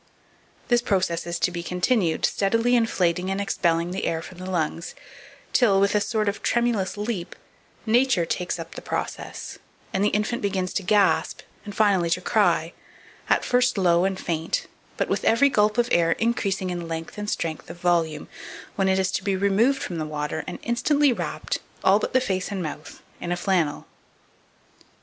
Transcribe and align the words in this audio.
This 0.67 0.81
process 0.81 1.27
is 1.27 1.37
to 1.37 1.51
be 1.51 1.61
continued, 1.61 2.25
steadily 2.25 2.75
inflating 2.75 3.29
and 3.29 3.39
expelling 3.39 3.91
the 3.91 4.05
air 4.05 4.23
from 4.23 4.39
the 4.39 4.49
lungs, 4.49 4.95
till, 5.53 5.79
with 5.79 5.93
a 5.93 6.01
sort 6.01 6.27
of 6.27 6.41
tremulous 6.41 6.97
leap, 6.97 7.35
Nature 7.85 8.25
takes 8.25 8.57
up 8.57 8.73
the 8.73 8.81
process, 8.81 9.59
and 9.93 10.03
the 10.03 10.07
infant 10.09 10.41
begins 10.41 10.73
to 10.73 10.81
gasp, 10.81 11.41
and 11.65 11.75
finally 11.75 12.09
to 12.09 12.19
cry, 12.19 12.73
at 13.29 13.45
first 13.45 13.77
low 13.77 14.03
and 14.03 14.19
faint, 14.19 14.65
but 14.97 15.07
with 15.07 15.23
every 15.23 15.49
gulp 15.49 15.77
of 15.77 15.87
air 15.91 16.13
increasing 16.13 16.71
in 16.71 16.87
length 16.87 17.19
and 17.19 17.29
strength 17.29 17.69
of 17.69 17.77
volume, 17.79 18.27
when 18.75 18.89
it 18.89 18.97
is 18.97 19.11
to 19.11 19.23
be 19.23 19.35
removed 19.35 19.83
from 19.83 19.99
the 19.99 20.05
water, 20.07 20.43
and 20.47 20.57
instantly 20.63 21.13
wrapped 21.13 21.59
(all 21.83 21.99
but 21.99 22.11
the 22.13 22.19
face 22.19 22.49
and 22.51 22.63
mouth) 22.63 23.03
in 23.19 23.31
a 23.31 23.37
flannel. 23.37 23.85